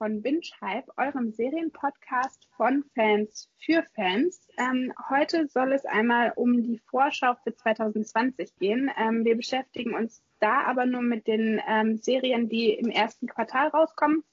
[0.00, 4.48] von Binge Hype, eurem Serienpodcast von Fans für Fans.
[4.56, 8.90] Ähm, heute soll es einmal um die Vorschau für 2020 gehen.
[8.96, 13.68] Ähm, wir beschäftigen uns da aber nur mit den ähm, Serien, die im ersten Quartal
[13.68, 14.24] rauskommen.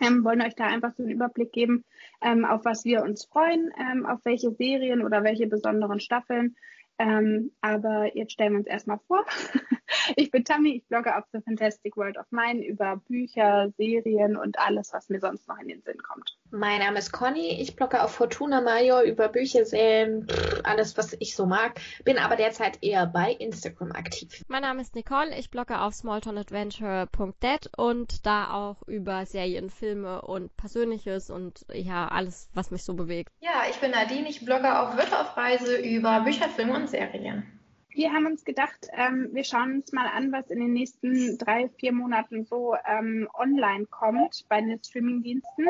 [0.00, 1.84] Ähm, wollen euch da einfach so einen Überblick geben,
[2.22, 6.54] ähm, auf was wir uns freuen, ähm, auf welche Serien oder welche besonderen Staffeln.
[6.98, 9.24] Ähm, aber jetzt stellen wir uns erstmal vor.
[10.16, 14.58] ich bin Tammy, ich blogge auf The Fantastic World of Mine über Bücher, Serien und
[14.58, 16.37] alles, was mir sonst noch in den Sinn kommt.
[16.50, 20.26] Mein Name ist Conny, ich blogge auf Fortuna Major über Bücher, Serien,
[20.64, 24.44] alles, was ich so mag, bin aber derzeit eher bei Instagram aktiv.
[24.48, 30.56] Mein Name ist Nicole, ich blogge auf smalltownadventure.net und da auch über Serien, Filme und
[30.56, 33.30] Persönliches und ja, alles, was mich so bewegt.
[33.40, 37.57] Ja, ich bin Nadine, ich blogge auf auf Reise über Bücher, Filme und Serien.
[37.90, 41.68] Wir haben uns gedacht, ähm, wir schauen uns mal an, was in den nächsten drei,
[41.78, 45.68] vier Monaten so ähm, online kommt bei den Streamingdiensten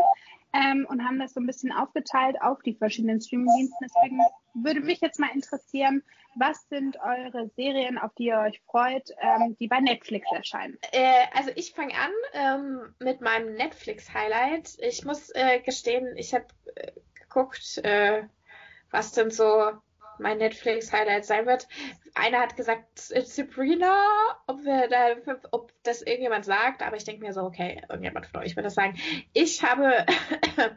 [0.53, 3.79] ähm, und haben das so ein bisschen aufgeteilt auf die verschiedenen Streamingdiensten.
[3.83, 4.21] Deswegen
[4.55, 6.03] würde mich jetzt mal interessieren,
[6.35, 10.79] was sind eure Serien, auf die ihr euch freut, ähm, die bei Netflix erscheinen?
[10.93, 14.77] Äh, also ich fange an ähm, mit meinem Netflix-Highlight.
[14.81, 18.25] Ich muss äh, gestehen, ich habe äh, geguckt, äh,
[18.91, 19.73] was denn so
[20.21, 21.69] mein Netflix-Highlight sein wird.
[22.15, 24.05] Einer hat gesagt, Sabrina,
[24.47, 28.41] ob wir da, ob das irgendjemand sagt, aber ich denke mir so, okay, irgendjemand von
[28.41, 28.99] euch wird das sagen.
[29.33, 30.07] Ich habe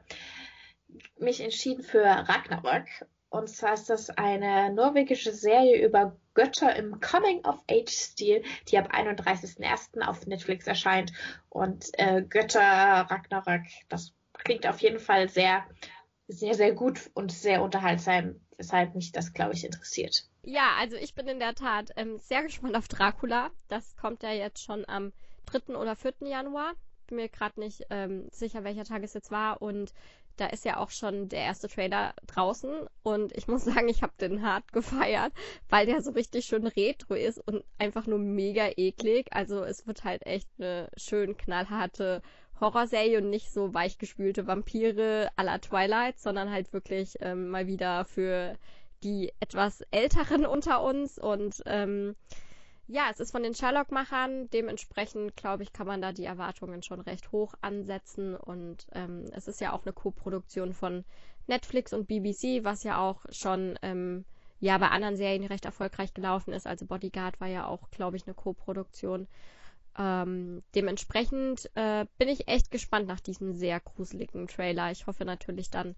[1.17, 2.87] mich entschieden für Ragnarök.
[3.29, 10.05] Und zwar ist das eine norwegische Serie über Götter im Coming-of-Age-Stil, die ab 31.01.
[10.05, 11.13] auf Netflix erscheint.
[11.49, 15.65] Und äh, Götter Ragnarök, das klingt auf jeden Fall sehr,
[16.27, 20.23] sehr, sehr gut und sehr unterhaltsam weshalb mich das, glaube ich, interessiert.
[20.43, 23.49] Ja, also ich bin in der Tat ähm, sehr gespannt auf Dracula.
[23.69, 25.13] Das kommt ja jetzt schon am
[25.47, 25.75] 3.
[25.75, 26.13] oder 4.
[26.21, 26.73] Januar.
[27.07, 29.63] Bin mir gerade nicht ähm, sicher, welcher Tag es jetzt war.
[29.63, 29.93] Und
[30.37, 32.87] da ist ja auch schon der erste Trailer draußen.
[33.01, 35.33] Und ich muss sagen, ich habe den hart gefeiert,
[35.69, 39.27] weil der so richtig schön retro ist und einfach nur mega eklig.
[39.31, 42.21] Also es wird halt echt eine schön knallharte
[42.61, 48.05] Horrorserie und nicht so weichgespülte Vampire à la Twilight, sondern halt wirklich ähm, mal wieder
[48.05, 48.55] für
[49.03, 51.17] die etwas Älteren unter uns.
[51.17, 52.15] Und ähm,
[52.87, 54.49] ja, es ist von den Sherlock-Machern.
[54.51, 58.35] Dementsprechend, glaube ich, kann man da die Erwartungen schon recht hoch ansetzen.
[58.35, 61.03] Und ähm, es ist ja auch eine Co-Produktion von
[61.47, 64.25] Netflix und BBC, was ja auch schon ähm,
[64.59, 66.67] ja bei anderen Serien recht erfolgreich gelaufen ist.
[66.67, 69.27] Also Bodyguard war ja auch, glaube ich, eine Co-Produktion.
[69.97, 74.91] Ähm, dementsprechend äh, bin ich echt gespannt nach diesem sehr gruseligen Trailer.
[74.91, 75.95] Ich hoffe natürlich dann,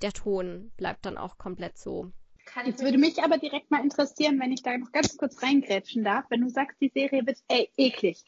[0.00, 2.12] der Ton bleibt dann auch komplett so.
[2.64, 6.24] Jetzt würde mich aber direkt mal interessieren, wenn ich da noch ganz kurz reingrätschen darf.
[6.28, 8.22] Wenn du sagst, die Serie wird ey, eklig,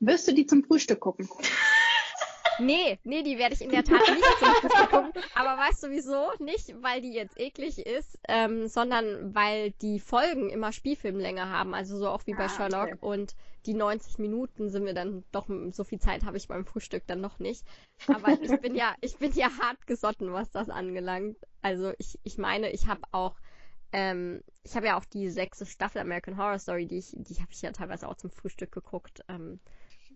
[0.00, 1.28] wirst du die zum Frühstück gucken?
[2.58, 5.12] Nee, nee, die werde ich in der Tat nicht zum Frühstück gucken.
[5.34, 6.32] Aber weißt du wieso?
[6.38, 11.74] Nicht, weil die jetzt eklig ist, ähm, sondern weil die Folgen immer Spielfilmlänge haben.
[11.74, 12.88] Also so auch wie bei ah, Sherlock.
[12.94, 12.98] Okay.
[13.00, 13.36] Und
[13.66, 17.20] die 90 Minuten sind wir dann doch, so viel Zeit habe ich beim Frühstück dann
[17.20, 17.64] noch nicht.
[18.06, 21.36] Aber ich bin ja, ich bin ja hart gesotten, was das angelangt.
[21.62, 23.36] Also ich, ich meine, ich habe auch
[23.92, 27.52] ähm, ich habe ja auch die sechste Staffel American Horror Story, die ich, die habe
[27.52, 29.22] ich ja teilweise auch zum Frühstück geguckt.
[29.28, 29.60] Ähm,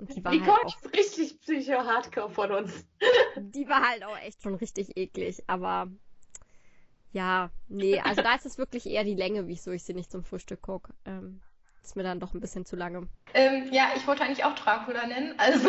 [0.02, 2.84] und die war die halt kommt auch, richtig psycho-hardcore von uns.
[3.36, 5.88] Die war halt auch echt schon richtig eklig, aber
[7.12, 10.24] ja, nee, also da ist es wirklich eher die Länge, wieso ich sie nicht zum
[10.24, 10.92] Frühstück gucke.
[11.04, 11.41] Ähm,
[11.82, 13.08] ist mir dann doch ein bisschen zu lange.
[13.34, 15.68] Ähm, ja, ich wollte eigentlich auch Dracula nennen, also.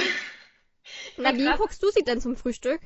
[1.17, 2.81] Na, wie guckst du sie denn zum Frühstück?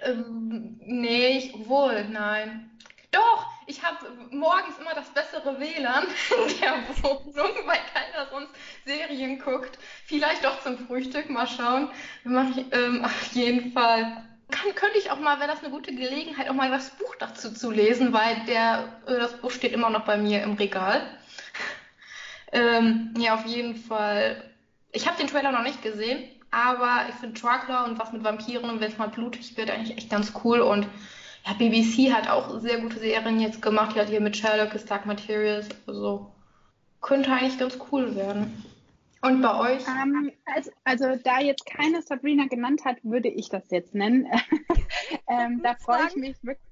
[0.00, 2.70] Ähm, nee, ich, wohl, nein.
[3.18, 3.96] Doch, ich habe
[4.30, 6.04] morgens immer das bessere WLAN
[6.48, 8.54] in der Wohnung, weil keiner sonst
[8.84, 9.76] Serien guckt.
[10.04, 11.90] Vielleicht doch zum Frühstück, mal schauen.
[12.22, 14.24] Mach ich, ähm, auf jeden Fall.
[14.50, 17.52] Kann, könnte ich auch mal, wäre das eine gute Gelegenheit, auch mal das Buch dazu
[17.52, 21.02] zu lesen, weil der, äh, das Buch steht immer noch bei mir im Regal.
[22.50, 24.42] Ähm, ja, auf jeden Fall.
[24.90, 28.70] Ich habe den Trailer noch nicht gesehen, aber ich finde Dracula und was mit Vampiren
[28.70, 30.86] und wenn es mal blutig wird, eigentlich echt ganz cool und
[31.46, 33.94] ja, BBC hat auch sehr gute Serien jetzt gemacht.
[33.94, 35.68] Die hat hier mit Sherlock, Dark Materials.
[35.86, 36.32] Also
[37.00, 38.64] könnte eigentlich ganz cool werden.
[39.20, 39.86] Und bei euch?
[39.86, 44.26] Um, ähm, also, also, da jetzt keine Sabrina genannt hat, würde ich das jetzt nennen.
[45.28, 46.68] ähm, da freue ich mich wirklich.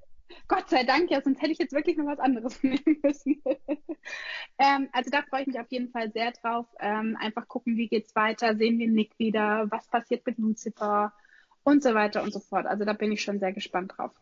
[0.49, 3.43] Gott sei Dank, ja, sonst hätte ich jetzt wirklich noch was anderes nehmen müssen.
[4.59, 6.67] ähm, also da freue ich mich auf jeden Fall sehr drauf.
[6.81, 11.13] Ähm, einfach gucken, wie geht's weiter, sehen wir Nick wieder, was passiert mit Lucifer
[11.65, 12.67] und so weiter und so fort.
[12.67, 14.13] Also da bin ich schon sehr gespannt drauf.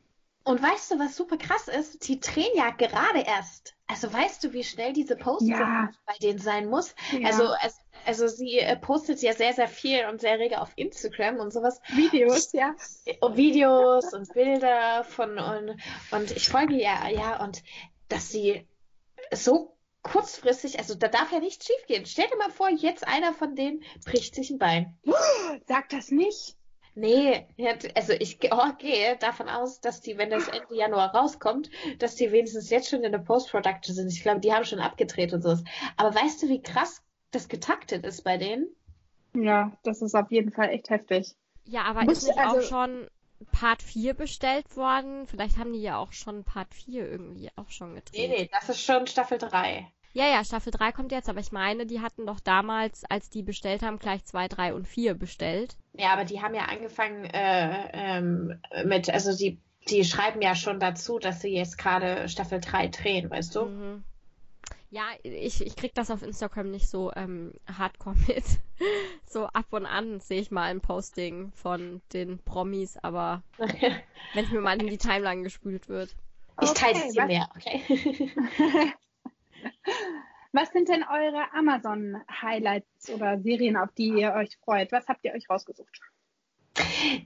[0.45, 2.05] Und weißt du, was super krass ist?
[2.05, 3.75] Sie drehen ja gerade erst.
[3.87, 5.91] Also weißt du, wie schnell diese Posts Ja.
[6.07, 6.95] bei denen sein muss?
[7.13, 7.29] Ja.
[7.29, 11.37] Also, es, also sie äh, postet ja sehr, sehr viel und sehr rege auf Instagram
[11.39, 11.81] und sowas.
[11.89, 12.75] Videos, ja.
[13.21, 15.81] Und Videos und Bilder von und,
[16.11, 17.63] und ich folge ja, ja, und
[18.09, 18.69] dass sie
[19.33, 22.05] so kurzfristig, also da darf ja nichts schiefgehen.
[22.05, 24.99] Stell dir mal vor, jetzt einer von denen bricht sich ein Bein.
[25.67, 26.57] Sag das nicht.
[26.97, 27.47] Nee,
[27.95, 31.69] also ich oh, gehe davon aus, dass die, wenn das Ende Januar rauskommt,
[31.99, 34.13] dass die wenigstens jetzt schon in der Post-Production sind.
[34.13, 35.65] Ich glaube, die haben schon abgedreht und sowas.
[35.97, 37.03] Aber weißt du, wie krass
[37.33, 38.69] das getaktet ist bei denen?
[39.35, 41.35] Ja, das ist auf jeden Fall echt heftig.
[41.65, 43.09] Ja, aber Muss- ist nicht also- auch schon
[43.51, 45.27] Part 4 bestellt worden?
[45.27, 48.15] Vielleicht haben die ja auch schon Part 4 irgendwie auch schon gedreht.
[48.15, 49.91] Nee, nee, das ist schon Staffel 3.
[50.17, 53.43] Ja, ja, Staffel 3 kommt jetzt, aber ich meine, die hatten doch damals, als die
[53.43, 55.77] bestellt haben, gleich 2, 3 und 4 bestellt.
[55.93, 59.59] Ja, aber die haben ja angefangen äh, ähm, mit, also die,
[59.89, 63.65] die schreiben ja schon dazu, dass sie jetzt gerade Staffel 3 drehen, weißt du?
[63.65, 64.05] Mhm.
[64.91, 68.45] Ja, ich, ich krieg das auf Instagram nicht so ähm, hardcore mit.
[69.27, 74.51] So ab und an sehe ich mal ein Posting von den Promis, aber wenn es
[74.53, 76.15] mir mal in die Timeline gespült wird.
[76.63, 78.31] Ich teile Okay, es dir was- mehr, okay?
[80.53, 84.93] Was sind denn eure Amazon-Highlights oder Serien, auf die ihr euch freut?
[84.93, 86.01] Was habt ihr euch rausgesucht?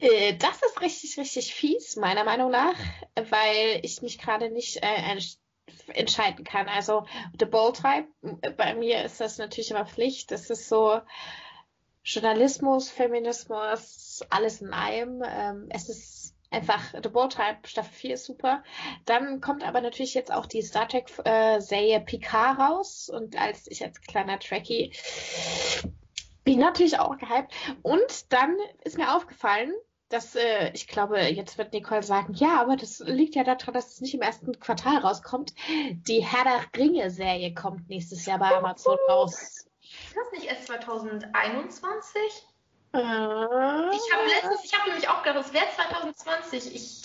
[0.01, 2.75] Äh, Das ist richtig, richtig fies, meiner Meinung nach,
[3.17, 5.39] weil ich mich gerade nicht äh, entsch-
[5.89, 6.69] entscheiden kann.
[6.69, 7.07] Also
[7.39, 8.09] The Bold Tribe,
[8.57, 10.31] bei mir ist das natürlich immer Pflicht.
[10.31, 11.01] Das ist so
[12.05, 15.23] Journalismus, Feminismus, alles in einem.
[15.27, 18.63] Ähm, es ist einfach, The Bold Tribe Staffel 4 ist super.
[19.05, 23.67] Dann kommt aber natürlich jetzt auch die Star Trek äh, Serie Picard raus und als
[23.67, 24.93] ich als kleiner Trekkie
[26.45, 27.53] bin natürlich auch gehypt.
[27.83, 29.73] Und dann ist mir aufgefallen,
[30.09, 33.93] dass äh, ich glaube, jetzt wird Nicole sagen, ja, aber das liegt ja daran, dass
[33.93, 35.53] es nicht im ersten Quartal rauskommt.
[35.69, 39.67] Die Herr der Ringe-Serie kommt nächstes Jahr bei Amazon raus.
[39.81, 42.21] Ist das nicht erst 2021?
[42.93, 46.75] Äh, Ich habe letztens, ich habe nämlich auch gedacht, es wäre 2020.
[46.75, 47.03] Ich,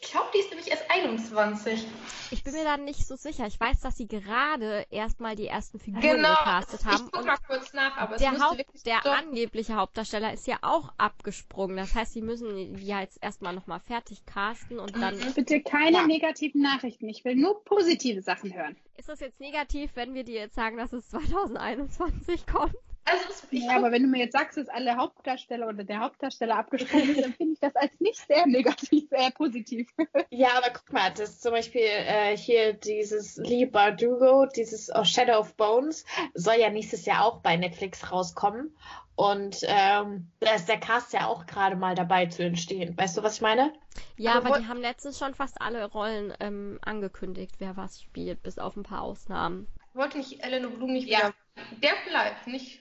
[0.00, 1.86] ich glaube, die ist nämlich erst 21.
[2.30, 3.46] Ich bin mir da nicht so sicher.
[3.46, 6.28] Ich weiß, dass sie gerade erstmal die ersten Figuren Genau.
[6.30, 9.74] gecastet Ich haben guck und mal kurz nach, aber es der, Haupt, wirklich der angebliche
[9.76, 11.76] Hauptdarsteller ist ja auch abgesprungen.
[11.76, 15.32] Das heißt, sie müssen die ja jetzt erstmal nochmal fertig casten und dann Mhm.
[15.34, 16.06] Bitte keine Ja.
[16.06, 17.08] negativen Nachrichten.
[17.08, 18.76] Ich will nur positive Sachen hören.
[18.96, 22.74] ist das jetzt negativ, wenn wir dir jetzt sagen, dass es 2021 kommt.
[23.10, 26.00] Also es, ich Ja, aber wenn du mir jetzt sagst, dass alle Hauptdarsteller oder der
[26.00, 29.88] Hauptdarsteller abgesprungen ist, dann finde ich das als nicht sehr negativ, eher positiv.
[30.30, 35.04] Ja, aber guck mal, das ist zum Beispiel äh, hier dieses Lee Bardugo, dieses oh,
[35.04, 38.76] Shadow of Bones, soll ja nächstes Jahr auch bei Netflix rauskommen.
[39.16, 42.96] Und ähm, da ist der Cast ja auch gerade mal dabei zu entstehen.
[42.96, 43.72] Weißt du, was ich meine?
[44.16, 48.00] Ja, Aber aber wo- die haben letztens schon fast alle Rollen ähm, angekündigt, wer was
[48.00, 49.66] spielt, bis auf ein paar Ausnahmen.
[49.94, 51.18] wollte nicht Eleanor Blum nicht Ja.
[51.18, 51.34] wieder.
[51.82, 52.80] Der bleibt nicht.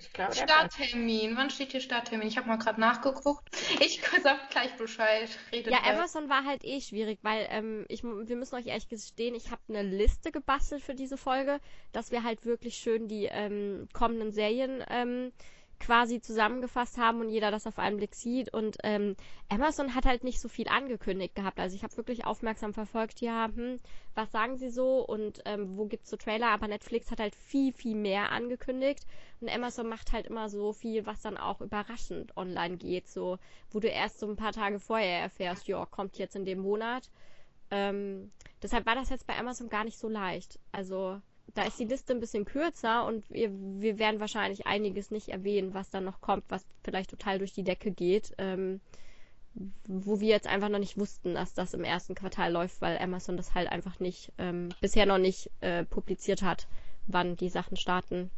[0.00, 1.36] Ich glaube, Starttermin.
[1.36, 2.28] Wann steht hier Starttermin?
[2.28, 3.48] Ich habe mal gerade nachgeguckt.
[3.80, 5.28] Ich sag gleich Bescheid.
[5.52, 5.80] Redet Ja.
[5.84, 9.60] Amazon war halt eh schwierig, weil ähm, ich, wir müssen euch ehrlich gestehen, ich habe
[9.68, 11.60] eine Liste gebastelt für diese Folge,
[11.92, 15.32] dass wir halt wirklich schön die ähm, kommenden Serien ähm,
[15.78, 18.52] quasi zusammengefasst haben und jeder das auf einen Blick sieht.
[18.52, 19.16] Und ähm,
[19.48, 21.60] Amazon hat halt nicht so viel angekündigt gehabt.
[21.60, 23.80] Also ich habe wirklich aufmerksam verfolgt, ja, hm,
[24.14, 27.72] was sagen sie so und ähm, wo gibt's so Trailer, aber Netflix hat halt viel,
[27.72, 29.06] viel mehr angekündigt.
[29.40, 33.38] Und Amazon macht halt immer so viel, was dann auch überraschend online geht, so
[33.70, 37.10] wo du erst so ein paar Tage vorher erfährst, ja, kommt jetzt in dem Monat.
[37.70, 38.30] Ähm,
[38.62, 40.58] deshalb war das jetzt bei Amazon gar nicht so leicht.
[40.72, 41.20] Also
[41.54, 45.74] da ist die Liste ein bisschen kürzer und wir, wir werden wahrscheinlich einiges nicht erwähnen,
[45.74, 48.80] was dann noch kommt, was vielleicht total durch die Decke geht, ähm,
[49.86, 53.36] wo wir jetzt einfach noch nicht wussten, dass das im ersten Quartal läuft, weil Amazon
[53.36, 56.66] das halt einfach nicht, ähm, bisher noch nicht äh, publiziert hat,
[57.06, 58.30] wann die Sachen starten.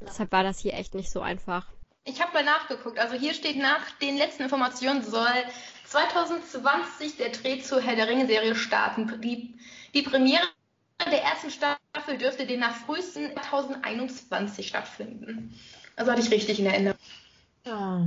[0.00, 1.66] Deshalb war das hier echt nicht so einfach.
[2.04, 2.98] Ich habe mal nachgeguckt.
[2.98, 5.28] Also hier steht nach den letzten Informationen soll
[5.84, 9.20] 2020 der Dreh zur Herr der Ringe-Serie starten.
[9.20, 9.54] Die,
[9.94, 10.44] die Premiere
[11.06, 15.54] der ersten Staffel dürfte demnach frühesten 2021 stattfinden.
[15.96, 16.98] Also hatte ich richtig in Erinnerung.
[17.66, 18.06] Ah.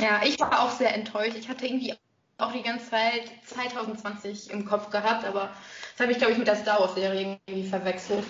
[0.00, 1.36] Ja, ich war auch sehr enttäuscht.
[1.36, 1.94] Ich hatte irgendwie
[2.38, 5.50] auch die ganze Zeit 2020 im Kopf gehabt, aber
[5.92, 8.24] das habe ich, glaube ich, mit der Star Wars-Serie irgendwie verwechselt.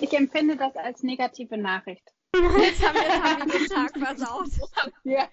[0.00, 2.12] Ich empfinde das als negative Nachricht.
[2.34, 4.48] Jetzt haben wir, jetzt haben wir den Tag versaut.
[5.04, 5.28] Ja.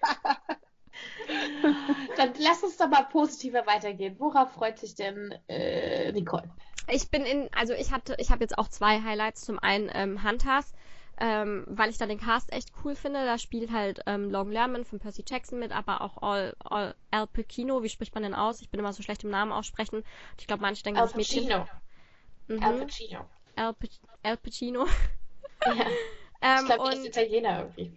[2.16, 4.14] Dann lass uns doch mal positiver weitergehen.
[4.18, 6.48] Worauf freut sich denn äh, Nicole?
[6.88, 9.42] Ich bin in, also ich hatte, ich habe jetzt auch zwei Highlights.
[9.42, 10.72] Zum einen ähm, Hunters,
[11.20, 13.24] ähm, weil ich da den Cast echt cool finde.
[13.24, 17.26] Da spielt halt ähm, Logan Lerman von Percy Jackson mit, aber auch Al, Al, Al
[17.26, 17.82] Pacino.
[17.82, 18.60] Wie spricht man denn aus?
[18.60, 20.04] Ich bin immer so schlecht im Namen aussprechen.
[20.38, 21.48] Ich glaube, manche denken, Al das Mädchen.
[21.48, 21.68] Pacino.
[22.48, 22.62] Mhm.
[22.62, 23.26] Al Pacino.
[23.56, 23.88] Al, P
[24.22, 24.86] Al Pacino.
[25.66, 25.72] Ja.
[26.42, 27.92] ähm, ich glaube, der ist Italiener irgendwie.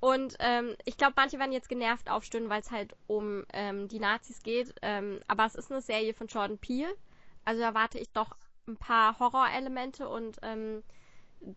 [0.00, 3.98] Und ähm, ich glaube, manche werden jetzt genervt aufstöhnen, weil es halt um ähm, die
[3.98, 4.74] Nazis geht.
[4.82, 6.94] Ähm, aber es ist eine Serie von Jordan Peele.
[7.46, 8.36] Also erwarte ich doch
[8.68, 10.82] ein paar Horrorelemente und ähm,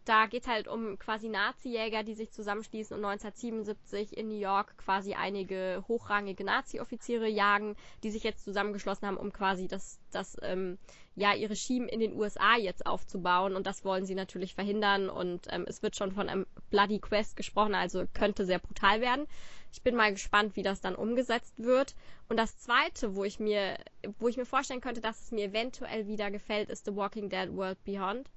[0.06, 5.14] da geht halt um quasi Nazi-Jäger, die sich zusammenschließen und 1977 in New York quasi
[5.14, 10.78] einige hochrangige Nazi-Offiziere jagen, die sich jetzt zusammengeschlossen haben, um quasi das, das ähm,
[11.16, 13.56] ja, ihr Regime in den USA jetzt aufzubauen.
[13.56, 15.10] Und das wollen sie natürlich verhindern.
[15.10, 19.26] Und ähm, es wird schon von einem Bloody Quest gesprochen, also könnte sehr brutal werden.
[19.72, 21.96] Ich bin mal gespannt, wie das dann umgesetzt wird.
[22.28, 23.78] Und das zweite, wo ich mir,
[24.20, 27.56] wo ich mir vorstellen könnte, dass es mir eventuell wieder gefällt, ist The Walking Dead
[27.56, 28.30] World Beyond.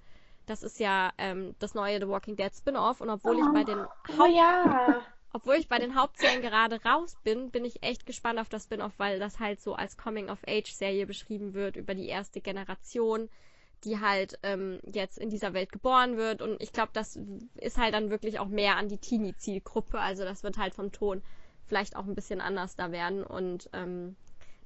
[0.47, 3.01] Das ist ja ähm, das neue The Walking Dead Spin-off.
[3.01, 3.79] Und obwohl oh, ich bei den
[4.19, 5.03] oh, ja.
[5.33, 8.93] obwohl ich bei den Hauptserien gerade raus bin, bin ich echt gespannt auf das Spin-off,
[8.99, 13.31] weil das halt so als Coming-of-Age-Serie beschrieben wird über die erste Generation,
[13.85, 16.43] die halt ähm, jetzt in dieser Welt geboren wird.
[16.43, 17.19] Und ich glaube, das
[17.55, 19.99] ist halt dann wirklich auch mehr an die Teenie-Zielgruppe.
[19.99, 21.23] Also das wird halt vom Ton
[21.67, 23.25] vielleicht auch ein bisschen anders da werden.
[23.25, 24.17] Und ähm,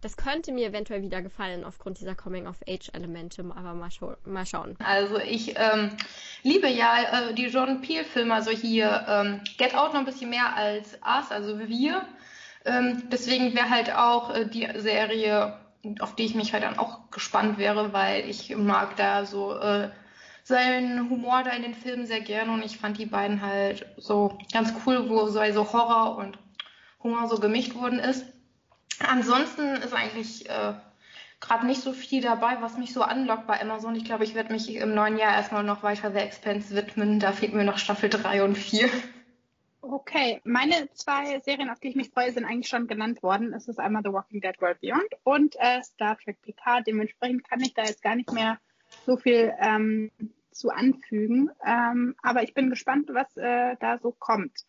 [0.01, 4.77] das könnte mir eventuell wieder gefallen aufgrund dieser Coming-of-Age-Elemente, aber mal, scha mal, schauen.
[4.85, 5.91] Also ich ähm,
[6.43, 10.55] liebe ja äh, die Jordan Peele-Filme, also hier ähm, Get Out noch ein bisschen mehr
[10.55, 12.03] als Us, also wir.
[12.65, 15.59] Ähm, deswegen wäre halt auch äh, die Serie,
[16.01, 19.91] auf die ich mich halt dann auch gespannt wäre, weil ich mag da so äh,
[20.43, 24.39] seinen Humor da in den Filmen sehr gerne und ich fand die beiden halt so
[24.53, 26.39] ganz cool, wo so also Horror und
[27.03, 28.25] Humor so gemischt worden ist.
[29.01, 30.75] Ansonsten ist eigentlich äh,
[31.41, 33.95] gerade nicht so viel dabei, was mich so anlockt bei Amazon.
[33.95, 37.21] Ich glaube, ich werde mich im neuen Jahr erstmal noch weiter The Expanse widmen.
[37.21, 38.89] Da fehlt mir noch Staffel 3 und 4.
[39.83, 43.53] Okay, meine zwei Serien, auf die ich mich freue, sind eigentlich schon genannt worden.
[43.53, 46.87] Es ist einmal The Walking Dead World Beyond und äh, Star Trek Picard.
[46.87, 48.59] Dementsprechend kann ich da jetzt gar nicht mehr
[49.05, 50.11] so viel ähm,
[50.51, 51.51] zu anfügen.
[51.65, 54.65] Ähm, aber ich bin gespannt, was äh, da so kommt.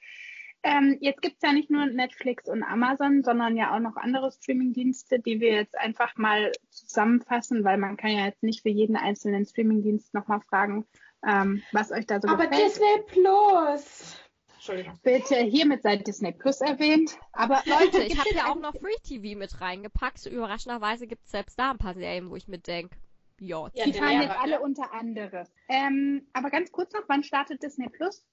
[0.63, 4.31] Ähm, jetzt gibt es ja nicht nur Netflix und Amazon, sondern ja auch noch andere
[4.31, 8.95] Streamingdienste, die wir jetzt einfach mal zusammenfassen, weil man kann ja jetzt nicht für jeden
[8.95, 10.85] einzelnen Streamingdienst nochmal fragen,
[11.25, 12.71] ähm, was euch da so Aber gefällt.
[12.71, 14.19] Disney Plus!
[14.55, 14.99] Entschuldigung.
[15.03, 17.17] Bitte, hiermit sei Disney Plus erwähnt.
[17.31, 20.25] Aber Leute, ich habe ja auch noch Free TV mit reingepackt.
[20.25, 22.97] Überraschenderweise gibt es selbst da ein paar Serien, wo ich mir denke,
[23.39, 25.51] ja, die fallen jetzt alle unter anderes.
[25.69, 28.25] Ähm, aber ganz kurz noch, wann startet Disney Plus?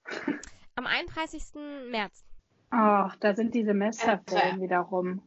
[0.77, 1.55] Am 31.
[1.91, 2.25] März.
[2.71, 5.23] Ach, da sind die Semesterferien wieder rum.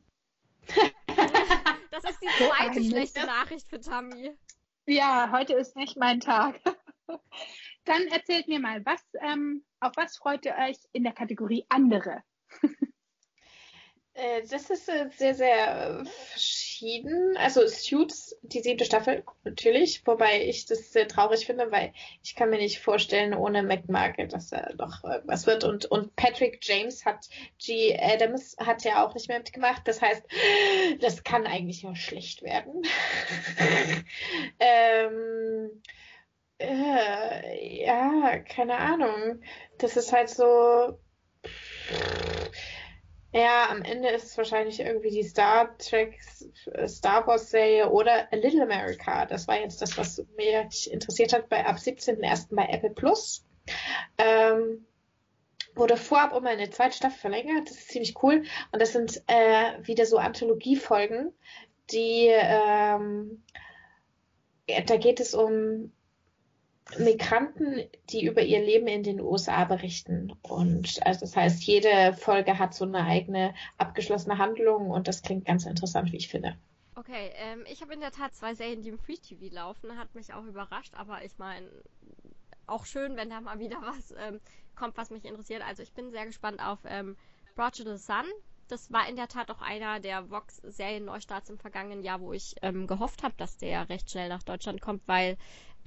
[0.68, 4.38] das ist die zweite schlechte Nachricht für Tammy.
[4.86, 6.60] Ja, heute ist nicht mein Tag.
[7.86, 12.24] Dann erzählt mir mal, was, ähm, auf was freut ihr euch in der Kategorie andere?
[14.18, 16.04] Äh, das ist äh, sehr, sehr
[16.78, 17.36] verschieden.
[17.38, 20.06] Also Suits, die siebte Staffel, natürlich.
[20.06, 21.94] Wobei ich das sehr traurig finde, weil
[22.24, 25.64] ich kann mir nicht vorstellen, ohne McMarket, dass da noch was wird.
[25.64, 27.28] Und, und Patrick James hat,
[27.60, 27.98] G.
[28.00, 29.88] Adams hat ja auch nicht mehr mitgemacht.
[29.88, 30.24] Das heißt,
[31.00, 32.84] das kann eigentlich nur schlecht werden.
[34.60, 35.82] ähm,
[36.60, 39.42] äh, ja, keine Ahnung.
[39.80, 41.00] Das ist halt so
[43.38, 46.20] ja, am Ende ist es wahrscheinlich irgendwie die Star Trek,
[46.88, 49.26] Star Wars Serie oder A Little America.
[49.26, 52.56] Das war jetzt das, was mich interessiert hat bei ab 17.01.
[52.56, 53.46] bei Apple Plus.
[54.18, 54.86] Ähm,
[55.76, 57.70] wurde vorab um eine zweite Staffel verlängert.
[57.70, 58.44] Das ist ziemlich cool.
[58.72, 61.34] Und das sind äh, wieder so Anthologiefolgen,
[61.92, 63.44] die ähm,
[64.86, 65.94] da geht es um
[66.98, 70.34] Migranten, die über ihr Leben in den USA berichten.
[70.42, 75.46] Und also das heißt, jede Folge hat so eine eigene abgeschlossene Handlung und das klingt
[75.46, 76.58] ganz interessant, wie ich finde.
[76.96, 80.16] Okay, ähm, ich habe in der Tat zwei Serien, die im Free TV laufen, hat
[80.16, 81.68] mich auch überrascht, aber ich meine,
[82.66, 84.40] auch schön, wenn da mal wieder was ähm,
[84.76, 85.62] kommt, was mich interessiert.
[85.66, 87.16] Also ich bin sehr gespannt auf ähm,
[87.56, 88.26] Brought to the Sun.
[88.68, 92.86] Das war in der Tat auch einer der Vox-Serien-Neustarts im vergangenen Jahr, wo ich ähm,
[92.86, 95.38] gehofft habe, dass der recht schnell nach Deutschland kommt, weil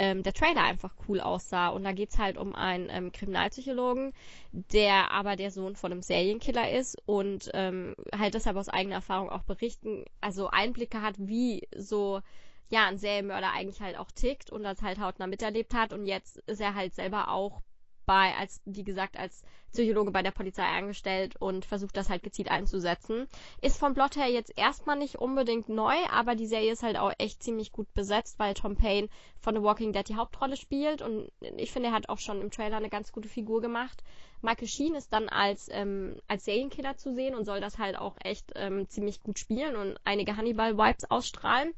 [0.00, 1.68] ähm, der Trailer einfach cool aussah.
[1.68, 4.14] Und da geht es halt um einen ähm, Kriminalpsychologen,
[4.52, 9.28] der aber der Sohn von einem Serienkiller ist und ähm, halt deshalb aus eigener Erfahrung
[9.28, 12.22] auch berichten, also Einblicke hat, wie so
[12.70, 16.38] ja, ein Serienmörder eigentlich halt auch tickt und das halt hautnah miterlebt hat und jetzt
[16.46, 17.60] ist er halt selber auch
[18.06, 19.42] bei, als, wie gesagt, als
[19.72, 23.28] Psychologe bei der Polizei angestellt und versucht das halt gezielt einzusetzen.
[23.62, 27.12] Ist vom Plot her jetzt erstmal nicht unbedingt neu, aber die Serie ist halt auch
[27.18, 31.30] echt ziemlich gut besetzt, weil Tom Payne von The Walking Dead die Hauptrolle spielt und
[31.56, 34.02] ich finde, er hat auch schon im Trailer eine ganz gute Figur gemacht.
[34.42, 38.16] Michael Sheen ist dann als, ähm, als Serienkiller zu sehen und soll das halt auch
[38.24, 41.74] echt ähm, ziemlich gut spielen und einige Hannibal-Vibes ausstrahlen.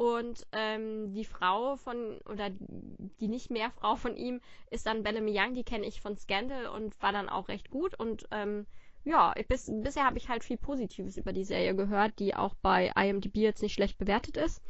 [0.00, 4.40] Und ähm, die Frau von, oder die nicht mehr Frau von ihm,
[4.70, 8.00] ist dann Bellamy Young, die kenne ich von Scandal und war dann auch recht gut.
[8.00, 8.64] Und ähm,
[9.04, 12.90] ja, bis, bisher habe ich halt viel Positives über die Serie gehört, die auch bei
[12.96, 14.62] IMDb jetzt nicht schlecht bewertet ist.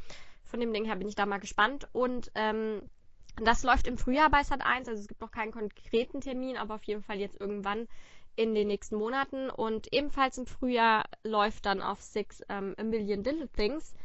[0.43, 1.87] Von dem Ding her bin ich da mal gespannt.
[1.93, 2.81] Und ähm,
[3.41, 6.75] das läuft im Frühjahr bei Sat 1, also es gibt noch keinen konkreten Termin, aber
[6.75, 7.87] auf jeden Fall jetzt irgendwann
[8.35, 9.49] in den nächsten Monaten.
[9.49, 13.95] Und ebenfalls im Frühjahr läuft dann auf Six ähm, A Million Little Things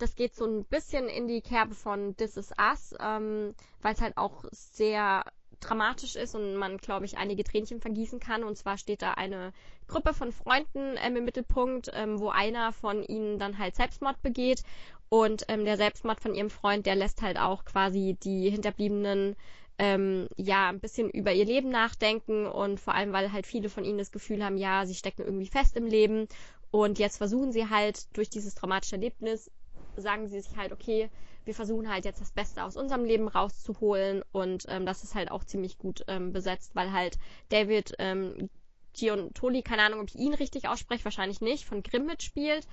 [0.00, 4.00] das geht so ein bisschen in die Kerbe von This Is Us, ähm, weil es
[4.00, 5.24] halt auch sehr
[5.60, 8.44] dramatisch ist und man, glaube ich, einige Tränchen vergießen kann.
[8.44, 9.52] Und zwar steht da eine
[9.88, 14.62] Gruppe von Freunden ähm, im Mittelpunkt, ähm, wo einer von ihnen dann halt Selbstmord begeht.
[15.08, 19.36] Und ähm, der Selbstmord von ihrem Freund, der lässt halt auch quasi die Hinterbliebenen
[19.78, 23.84] ähm, ja ein bisschen über ihr Leben nachdenken und vor allem, weil halt viele von
[23.84, 26.28] ihnen das Gefühl haben, ja, sie stecken irgendwie fest im Leben
[26.70, 29.50] und jetzt versuchen sie halt durch dieses traumatische Erlebnis
[29.96, 31.10] sagen sie sich halt, okay,
[31.44, 35.30] wir versuchen halt jetzt das Beste aus unserem Leben rauszuholen und ähm, das ist halt
[35.30, 37.18] auch ziemlich gut ähm, besetzt, weil halt
[37.48, 38.50] David ähm,
[38.92, 42.66] Giuntoli, keine Ahnung, ob ich ihn richtig ausspreche, wahrscheinlich nicht, von Grimm mitspielt.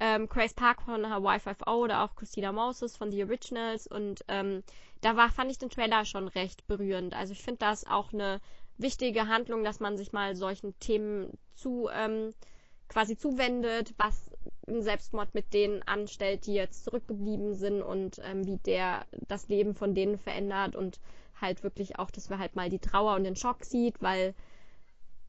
[0.00, 4.64] Ähm, Grace Park von Hawaii 5 oder auch Christina Moses von The Originals und ähm,
[5.00, 7.14] da war, fand ich den Trailer schon recht berührend.
[7.14, 8.40] Also ich finde das auch eine
[8.76, 12.34] wichtige Handlung, dass man sich mal solchen Themen zu ähm,
[12.88, 14.33] quasi zuwendet, was
[14.68, 19.74] ein Selbstmord mit denen anstellt, die jetzt zurückgeblieben sind und ähm, wie der das Leben
[19.74, 21.00] von denen verändert und
[21.40, 24.34] halt wirklich auch, dass wir halt mal die Trauer und den Schock sieht, weil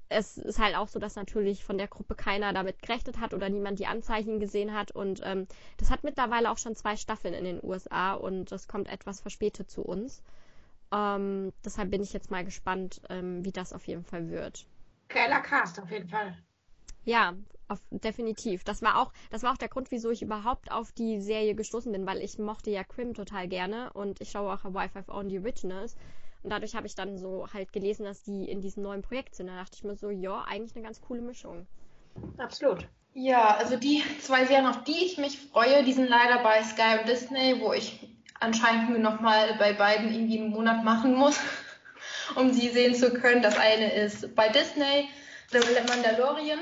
[0.07, 3.49] es ist halt auch so, dass natürlich von der Gruppe keiner damit gerechnet hat oder
[3.49, 7.43] niemand die Anzeichen gesehen hat und ähm, das hat mittlerweile auch schon zwei Staffeln in
[7.43, 10.21] den USA und das kommt etwas verspätet zu uns.
[10.91, 14.67] Ähm, deshalb bin ich jetzt mal gespannt, ähm, wie das auf jeden Fall wird.
[15.07, 16.37] Geiler Cast auf jeden Fall.
[17.05, 17.33] Ja,
[17.67, 18.63] auf, definitiv.
[18.63, 21.91] Das war auch, das war auch der Grund, wieso ich überhaupt auf die Serie gestoßen
[21.91, 25.39] bin, weil ich mochte ja Crim total gerne und ich schaue auch 5 on the
[25.39, 25.95] Originals.
[26.43, 29.47] Und dadurch habe ich dann so halt gelesen, dass die in diesem neuen Projekt sind.
[29.47, 31.65] Da dachte ich mir so, ja, eigentlich eine ganz coole Mischung.
[32.37, 32.87] Absolut.
[33.13, 36.99] Ja, also die zwei Serien, auf die ich mich freue, die sind leider bei Sky
[36.99, 38.07] und Disney, wo ich
[38.39, 41.39] anscheinend mir nochmal bei beiden irgendwie einen Monat machen muss,
[42.35, 43.41] um sie sehen zu können.
[43.41, 45.09] Das eine ist bei Disney
[45.51, 46.59] The Mandalorian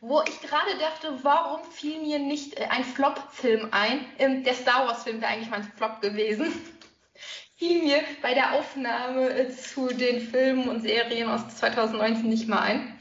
[0.00, 4.04] wo ich gerade dachte, warum fiel mir nicht äh, ein Flop-Film ein?
[4.18, 6.52] Ähm, der Star Wars-Film wäre eigentlich mein Flop gewesen.
[7.56, 12.60] fiel mir bei der Aufnahme äh, zu den Filmen und Serien aus 2019 nicht mal
[12.60, 12.98] ein.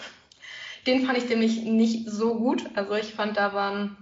[0.88, 2.64] Den fand ich nämlich nicht so gut.
[2.76, 3.98] Also ich fand, da waren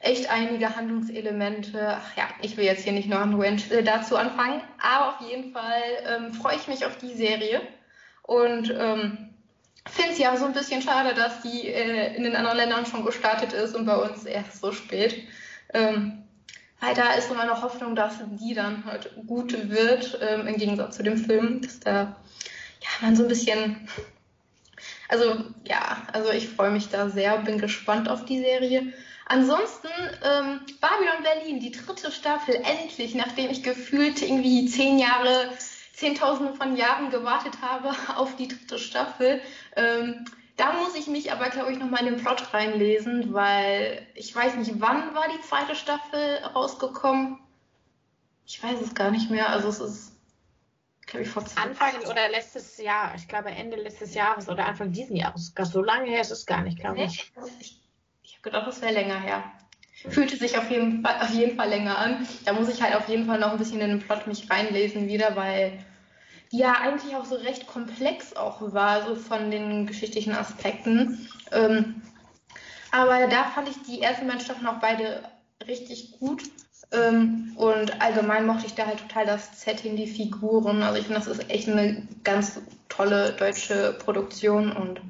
[0.00, 1.98] echt einige Handlungselemente.
[2.00, 5.82] Ach ja, ich will jetzt hier nicht noch äh, dazu anfangen, aber auf jeden Fall
[6.06, 7.60] ähm, freue ich mich auf die Serie.
[8.22, 9.25] Und ähm,
[9.90, 13.04] finde es ja so ein bisschen schade, dass die äh, in den anderen Ländern schon
[13.04, 15.26] gestartet ist und bei uns erst so spät.
[15.72, 16.24] Ähm,
[16.80, 20.96] weil da ist immer noch Hoffnung, dass die dann halt gut wird, ähm, im Gegensatz
[20.96, 22.16] zu dem Film, dass da
[22.80, 23.88] ja man so ein bisschen
[25.08, 28.92] also ja, also ich freue mich da sehr, bin gespannt auf die Serie.
[29.26, 29.88] Ansonsten
[30.22, 35.50] ähm, Babylon Berlin, die dritte Staffel, endlich, nachdem ich gefühlt irgendwie zehn Jahre
[35.96, 39.40] Zehntausende von Jahren gewartet habe auf die dritte Staffel.
[39.76, 44.34] Ähm, da muss ich mich aber, glaube ich, nochmal in den Plot reinlesen, weil ich
[44.34, 47.38] weiß nicht, wann war die zweite Staffel rausgekommen?
[48.46, 49.48] Ich weiß es gar nicht mehr.
[49.48, 50.12] Also es ist,
[51.06, 53.14] glaube ich, vor zwei Anfang oder letztes Jahr.
[53.16, 55.52] Ich glaube Ende letztes Jahres oder Anfang diesen Jahres.
[55.62, 57.32] So lange her ist es gar nicht, glaube ich.
[57.60, 57.80] Ich,
[58.22, 59.44] ich habe gedacht, es wäre länger her.
[60.08, 62.26] Fühlte sich auf jeden, Fall, auf jeden Fall länger an.
[62.44, 65.08] Da muss ich halt auf jeden Fall noch ein bisschen in den Plot mich reinlesen
[65.08, 65.78] wieder, weil
[66.52, 71.28] die ja eigentlich auch so recht komplex auch war, so von den geschichtlichen Aspekten.
[71.50, 72.02] Ähm,
[72.92, 75.22] aber da fand ich die ersten beiden Staffeln auch beide
[75.66, 76.42] richtig gut.
[76.92, 80.82] Ähm, und allgemein mochte ich da halt total das Setting, die Figuren.
[80.82, 85.00] Also ich finde, das ist echt eine ganz tolle deutsche Produktion und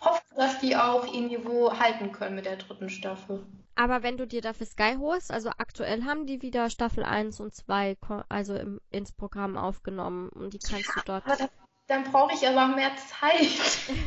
[0.00, 3.44] hoffe, dass die auch ihr Niveau halten können mit der dritten Staffel.
[3.76, 7.54] Aber wenn du dir dafür Sky holst, also aktuell haben die wieder Staffel 1 und
[7.54, 7.96] 2
[8.28, 11.26] also im, ins Programm aufgenommen und die kannst ja, du dort.
[11.26, 11.50] Aber
[11.88, 13.48] dann brauche ich aber mehr Zeit.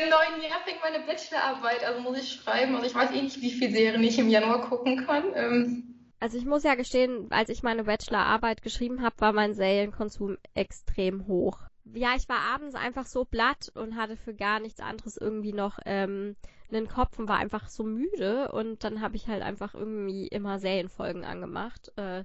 [0.00, 2.74] Im neuen Jahr fängt meine Bachelorarbeit, also muss ich schreiben.
[2.74, 5.24] Also ich weiß eh nicht, wie viele Serien ich im Januar gucken kann.
[5.34, 5.94] Ähm.
[6.18, 11.26] Also ich muss ja gestehen, als ich meine Bachelorarbeit geschrieben habe, war mein Serienkonsum extrem
[11.26, 11.58] hoch.
[11.94, 15.78] Ja, ich war abends einfach so platt und hatte für gar nichts anderes irgendwie noch
[15.86, 16.36] ähm,
[16.70, 20.58] einen Kopf und war einfach so müde und dann habe ich halt einfach irgendwie immer
[20.58, 22.24] Serienfolgen angemacht, äh,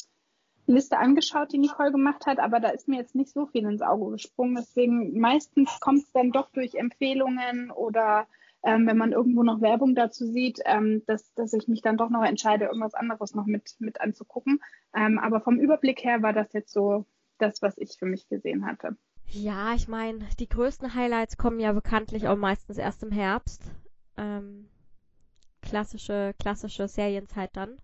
[0.67, 3.81] Liste angeschaut, die Nicole gemacht hat, aber da ist mir jetzt nicht so viel ins
[3.81, 4.55] Auge gesprungen.
[4.55, 8.27] Deswegen meistens kommt es dann doch durch Empfehlungen oder
[8.63, 12.09] ähm, wenn man irgendwo noch Werbung dazu sieht, ähm, dass, dass ich mich dann doch
[12.09, 14.61] noch entscheide, irgendwas anderes noch mit, mit anzugucken.
[14.95, 17.05] Ähm, aber vom Überblick her war das jetzt so
[17.37, 18.95] das, was ich für mich gesehen hatte.
[19.27, 23.63] Ja, ich meine, die größten Highlights kommen ja bekanntlich auch meistens erst im Herbst.
[24.17, 24.67] Ähm,
[25.61, 27.77] klassische, klassische Serienzeit dann.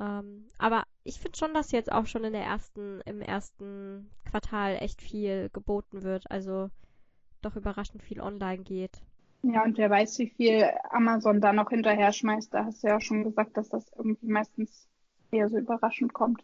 [0.00, 4.76] Ähm, aber ich finde schon, dass jetzt auch schon in der ersten, im ersten Quartal
[4.80, 6.30] echt viel geboten wird.
[6.30, 6.70] Also
[7.42, 9.02] doch überraschend viel online geht.
[9.52, 12.52] Ja, und wer weiß, wie viel Amazon da noch hinterher schmeißt.
[12.52, 14.88] Da hast du ja auch schon gesagt, dass das irgendwie meistens
[15.30, 16.42] eher so überraschend kommt.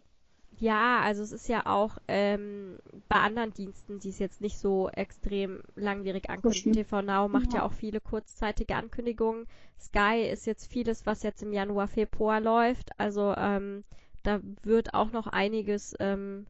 [0.58, 4.90] Ja, also es ist ja auch ähm, bei anderen Diensten, die es jetzt nicht so
[4.90, 6.72] extrem langwierig ankündigen.
[6.72, 7.64] TV Now macht ja Ja.
[7.64, 9.46] auch viele kurzzeitige Ankündigungen.
[9.80, 12.90] Sky ist jetzt vieles, was jetzt im Januar, Februar läuft.
[12.98, 13.84] Also ähm,
[14.22, 16.46] da wird auch noch einiges ähm,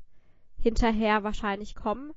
[0.59, 2.13] hinterher wahrscheinlich kommen.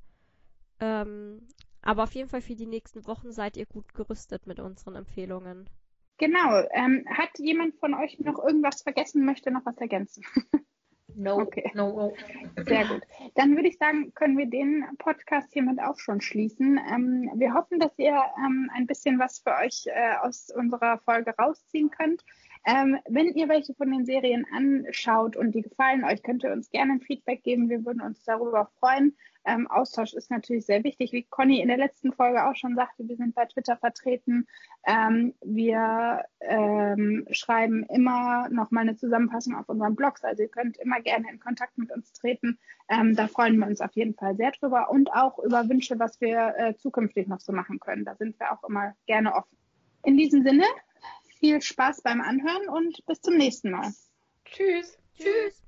[0.80, 1.48] Ähm,
[1.84, 5.70] aber auf jeden Fall für die nächsten Wochen seid ihr gut gerüstet mit unseren Empfehlungen.
[6.18, 6.64] Genau.
[6.72, 10.24] Ähm, hat jemand von euch noch irgendwas vergessen, möchte noch was ergänzen?
[11.16, 11.72] No, Okay.
[11.74, 12.14] no.
[12.66, 13.02] Sehr gut.
[13.36, 16.80] Dann würde ich sagen, können wir den Podcast hiermit auch schon schließen.
[16.92, 21.34] Ähm, wir hoffen, dass ihr ähm, ein bisschen was für euch äh, aus unserer Folge
[21.38, 22.24] rausziehen könnt.
[22.66, 26.70] Ähm, wenn ihr welche von den Serien anschaut und die gefallen euch, könnt ihr uns
[26.70, 27.70] gerne ein Feedback geben.
[27.70, 29.16] Wir würden uns darüber freuen.
[29.46, 31.12] Ähm, Austausch ist natürlich sehr wichtig.
[31.12, 34.48] Wie Conny in der letzten Folge auch schon sagte, wir sind bei Twitter vertreten.
[34.86, 40.24] Ähm, wir ähm, schreiben immer noch mal eine Zusammenfassung auf unseren Blogs.
[40.24, 42.58] Also ihr könnt immer gerne in Kontakt mit uns treten.
[42.88, 46.22] Ähm, da freuen wir uns auf jeden Fall sehr drüber und auch über Wünsche, was
[46.22, 48.06] wir äh, zukünftig noch so machen können.
[48.06, 49.58] Da sind wir auch immer gerne offen.
[50.06, 50.66] In diesem Sinne,
[51.44, 53.92] viel Spaß beim Anhören und bis zum nächsten Mal.
[54.46, 54.98] Tschüss.
[55.18, 55.62] Tschüss!